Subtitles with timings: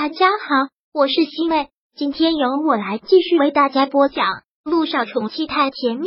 [0.00, 4.26] 大家好，我是西妹，今天由我来继续为大家播讲
[4.62, 6.06] 《路上宠妻太甜蜜》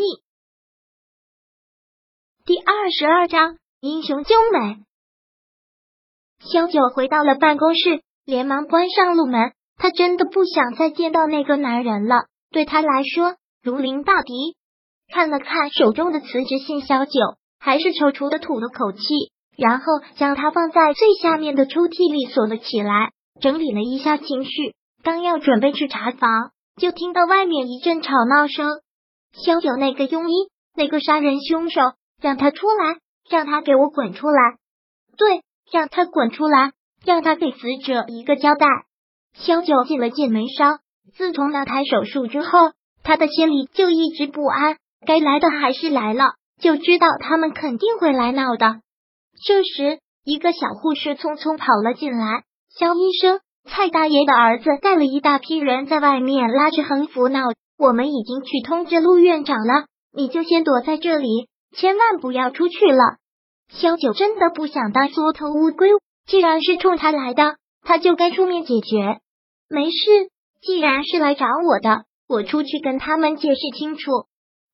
[2.46, 4.78] 第二十二章：英雄救美。
[6.40, 9.52] 萧九回到了办公室，连忙关上路门。
[9.76, 14.56] 他真的不想再见到那个男人了，对他来说如临大敌。
[15.12, 17.12] 看了看手中的辞职信，萧九
[17.60, 19.02] 还是踌躇的吐了口气，
[19.58, 19.84] 然后
[20.16, 23.12] 将它放在最下面的抽屉里锁了起来。
[23.42, 28.68] 整理了一下情绪，刚要准备去查房，就听到外面一阵吵闹声。
[29.34, 31.82] 萧九那个庸医，那个杀人凶手，
[32.22, 33.00] 让他出来，
[33.30, 34.58] 让他给我滚出来！
[35.18, 35.42] 对，
[35.72, 36.74] 让他滚出来，
[37.04, 38.68] 让他给死者一个交代。
[39.34, 40.78] 萧九紧了紧眉梢，
[41.16, 42.74] 自从那台手术之后，
[43.04, 44.78] 他的心里就一直不安。
[45.04, 48.82] 该来的还是来了，就知道他们肯定会来闹的。
[49.44, 52.44] 这时，一个小护士匆匆跑了进来。
[52.80, 57.42] 肖医生，蔡大爷的儿子带了一大批人在外面拉着横幅闹，
[57.78, 63.18] 我们已经去通知陆院长了，你就先躲在这里，千万不要出去了。
[63.68, 65.90] 萧九真的不想当缩头乌龟，
[66.26, 69.20] 既然是冲他来的，他就该出面解决。
[69.70, 70.30] 没事，
[70.62, 74.12] 既然是来找我的，我出去跟他们解释清楚，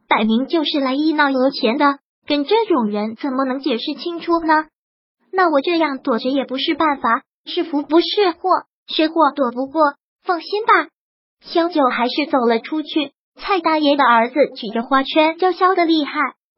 [0.08, 4.66] 摆明就是来意闹讹钱的，跟这种人怎么能解释清楚呢？
[5.32, 7.24] 那我这样躲着也不是办法。
[7.48, 8.50] 是福不是祸，
[8.88, 9.96] 是祸躲不过。
[10.24, 10.90] 放心吧，
[11.42, 13.12] 萧九还是走了出去。
[13.40, 16.12] 蔡大爷的儿子举着花圈叫嚣的厉害，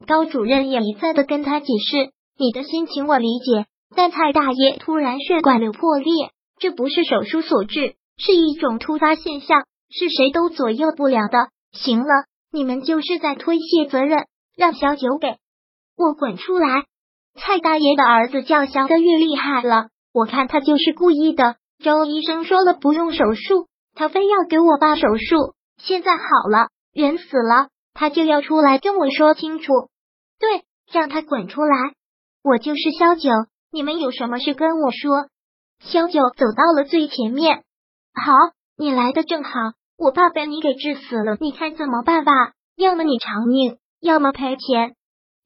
[0.06, 11.50] 高主任也一再的跟他解释：“你的心情我理解，但蔡大爷突然血管瘤破裂，这不是手术所致，是一种突发现象，是谁都左右不了的。
[11.72, 14.24] 行了，你们就是在推卸责任，
[14.56, 15.36] 让小九给
[15.96, 16.84] 我滚出来！”
[17.38, 19.90] 蔡大爷的儿子叫嚣的越厉害了。
[20.12, 21.56] 我看他就是故意的。
[21.78, 25.54] 周医生说了不用手术，他非要给我爸手术。
[25.78, 29.72] 现在好了，人死了，他就要出来跟我说清楚。
[30.38, 31.94] 对，让他滚出来。
[32.42, 33.30] 我就是萧九，
[33.72, 35.28] 你们有什么事跟我说。
[35.80, 37.64] 萧九走到了最前面。
[38.12, 38.34] 好，
[38.76, 39.50] 你来的正好，
[39.96, 42.32] 我爸被你给治死了，你看怎么办吧？
[42.76, 44.96] 要么你偿命，要么赔钱。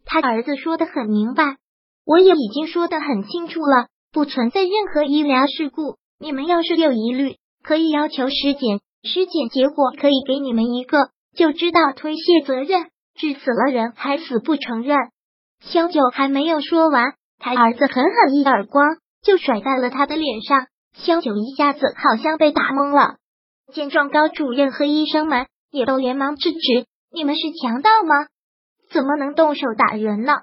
[0.05, 1.59] 他儿子说的很明白，
[2.05, 3.87] 我也已经说的很清楚了。
[4.15, 14.97] 不存在任何医疗事故，你们要是有疑虑，可以要求尸检，尸检结果可以给你们一个，就知道推卸责任，致死了人还死不承认。
[15.63, 18.87] 萧九还没有说完，他儿子狠狠一耳光
[19.21, 23.17] 就甩在了他的脸上，萧九一下子好像被打懵了。
[23.73, 28.29] 见状，高主任和医生们也都连忙制止：“你们是强盗吗？
[28.93, 30.35] 怎么能动手打人呢？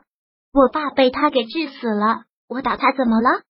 [0.52, 3.44] 我爸被他给治死了，我打他怎么了？”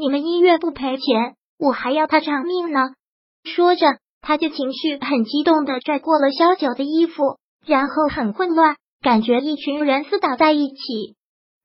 [0.00, 2.90] 你们医院不赔钱，我还要他偿命呢。
[3.42, 3.84] 说着，
[4.20, 11.16] 他就情绪很激动的拽过了萧九的衣服，然后很混乱，感觉一群人厮打在一起。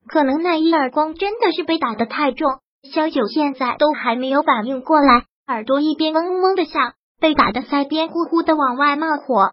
[0.08, 2.58] 可能那一耳光真的是被打的太重，
[2.92, 9.52] 萧九现在都还没有反应过来，耳朵一边嗡嗡的响，被打的腮边呼呼的往外冒火。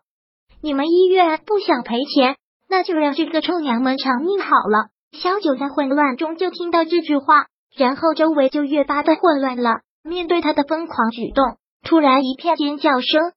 [0.63, 2.36] 你们医院不想赔钱，
[2.68, 4.90] 那就让这个臭娘们偿命好了。
[5.12, 7.46] 萧九在混乱中就听到这句话。
[7.76, 9.82] 然后周围就越发的混乱了。
[10.04, 13.34] 面对他的疯狂举动，突然一片尖叫声，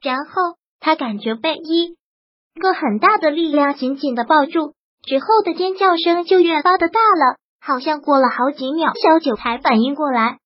[0.00, 1.96] 然后他感觉被一
[2.58, 10.38] 个很大的力量紧紧的抱住，之后的尖叫声就越发的大了，好像过了好几秒，小九才反应过来。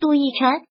[0.00, 0.64] 杜奕晨，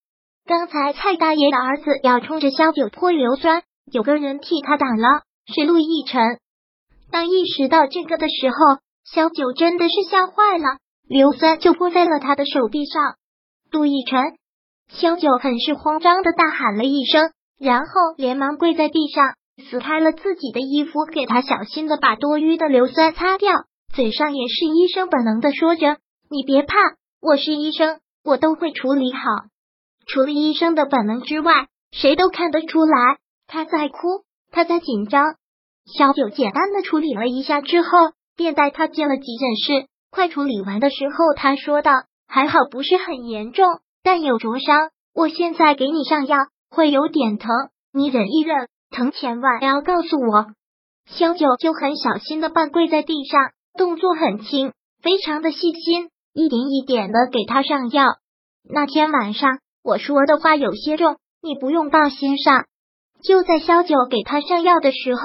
[0.45, 3.61] 刚才蔡大爷的儿子要冲着萧九泼硫酸，
[3.91, 6.39] 有个人替他挡了，是陆亦辰。
[7.11, 8.55] 当意识到这个的时候，
[9.05, 10.79] 萧九真的是吓坏了。
[11.11, 13.15] 硫酸就泼在了他的手臂上。
[13.69, 14.37] 杜奕晨，
[14.87, 23.51] 萧九很是慌张的大喊了一声，然后连忙跪在地上，撕开了自己的衣服，给他小心的把多余的硫酸擦掉，
[23.93, 25.97] 嘴上也是医生本能的说着
[26.31, 26.75] ：“你别怕，
[27.21, 29.19] 我是医生，我都会处理好。”
[30.07, 33.97] 除了医生的本能之外，谁都看得出来他在哭，
[34.49, 35.35] 他在紧张。
[35.93, 37.89] 萧九简单的处理了一下之后，
[38.37, 39.87] 便带他进了急诊室。
[40.11, 41.91] 快处理完的时候，他说道
[42.27, 44.91] ：“还好不是很严重，但有灼伤。
[45.15, 46.37] 我现在给你上药，
[46.69, 47.49] 会有点疼，
[47.93, 50.47] 你忍一忍，疼千万要告诉我。”
[51.09, 58.17] 萧九就很小心的半跪在地上，动作很轻，非常的细心，一点一点的给他上药。
[58.69, 62.65] 那天晚上我说的话有些重，你不用放心上。
[63.23, 65.21] 就在萧九给他上药的时候，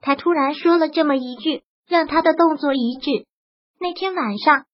[0.00, 3.27] 他突然说了这么一句，让他的动作一滞。
[3.80, 4.64] 那天晚上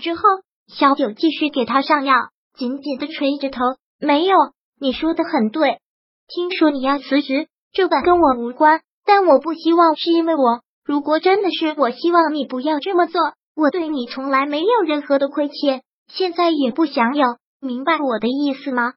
[0.00, 0.22] 之后，
[0.68, 2.14] 小九继续给他上药，
[2.54, 3.60] 紧紧的垂着头，
[3.98, 4.36] 没有
[4.78, 5.80] 你说的很对。
[6.28, 10.62] 听说你要辞职，这本跟我无关，但我不希望是因为我。
[10.84, 13.20] 如果真的是我，希望你不要这么做。
[13.56, 18.94] 我对你从来没有任何的亏欠，现在也不想有，明白我的意思吗？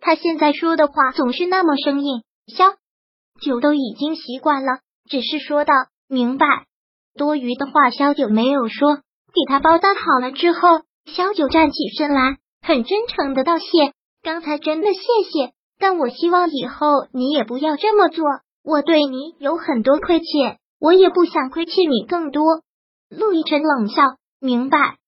[0.00, 2.64] 他现在说的话总是那么生硬，萧
[3.40, 5.72] 九都已经习惯了，只是说道
[6.08, 6.46] ：“明白。”
[7.16, 8.96] 多余的话，萧九没有说。
[9.34, 13.66] 给他包扎好了之后，萧九站起身来，很真诚的道谢
[14.22, 18.24] ：“刚才真的谢谢，但我希望以后你也不要这么做。
[18.62, 22.44] 我对你有很多亏欠，我也不想亏欠你更多。”
[23.08, 24.02] 陆亦辰冷笑
[24.38, 24.98] ：“明白。”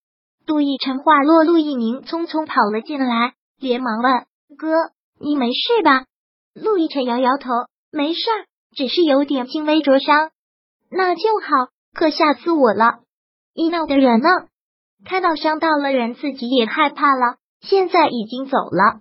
[0.46, 4.26] 陆亦辰话落，陆一鸣匆匆跑了进来，连忙问
[4.58, 4.68] ：“哥，
[5.20, 6.06] 你没事吧？”
[6.54, 7.50] 陆亦辰摇摇头
[7.92, 10.30] ：“没事儿，只是有点轻微灼伤。”
[10.90, 12.98] 那就好，可吓死我了。
[13.54, 14.28] 医闹的人呢？
[15.04, 17.36] 看到伤到了人，自己也害怕了。
[17.60, 19.00] 现在已经走了。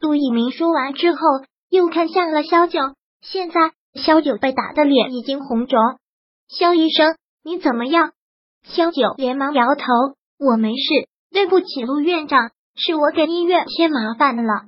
[0.00, 1.18] 陆一鸣说完之后，
[1.70, 2.80] 又看向了萧九。
[3.22, 5.80] 现在萧九被打的脸已经红肿。
[6.48, 8.12] 萧医生，你怎么样？
[8.64, 9.84] 萧九连忙摇头
[10.38, 14.66] ：“我没事，对不起，陆院长，是我给医院添麻烦了。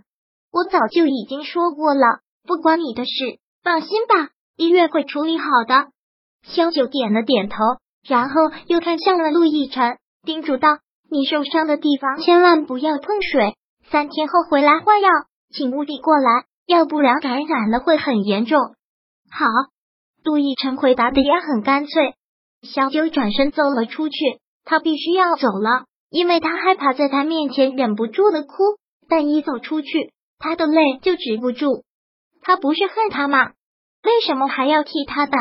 [0.50, 5.88] 我早就已经说过了，不关你的事，放心吧，医院会处理好的。”
[6.42, 7.56] 萧九点了点头。
[8.06, 8.34] 然后
[8.66, 10.68] 又看向了陆亦辰，叮嘱道
[11.10, 13.54] ：“你受伤的地方千万不要碰水，
[13.90, 15.08] 三天后回来换药，
[15.50, 18.58] 请务必过来，要不然感染了会很严重。”
[19.30, 19.46] 好，
[20.24, 22.14] 陆亦辰回答的也很干脆。
[22.62, 24.16] 小九转身走了出去，
[24.64, 28.54] 他必须要走了，因为他害怕在他面前忍不住的哭。
[29.10, 31.84] 但一走出去，他的泪就止不住。
[32.40, 33.52] 他不是恨他吗？
[34.02, 35.40] 为什么还要替他挡？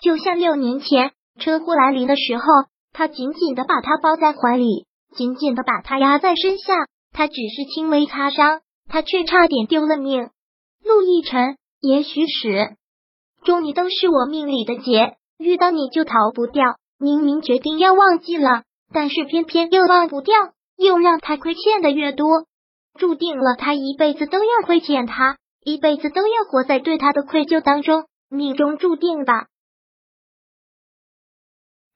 [0.00, 1.12] 就像六年前。
[1.40, 2.42] 车祸来临的时候，
[2.92, 6.74] 他紧紧的把他抱在怀里，紧紧的把他压在身下。
[7.12, 10.30] 他只是轻微擦伤，他却差点丢了命。
[10.84, 12.76] 陆亦辰，也许是，
[13.44, 16.76] 终于都是我命里的劫，遇到你就逃不掉。
[16.98, 20.34] 明明决定要忘记了，但是偏偏又忘不掉，
[20.76, 22.46] 又让他亏欠的越多，
[22.98, 29.46] 注定了他一辈子都要亏欠他，一辈子都要活在对他的愧疚当中，命中注定吧。